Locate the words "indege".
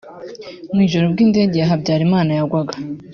1.27-1.55